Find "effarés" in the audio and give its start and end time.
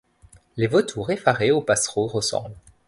1.11-1.51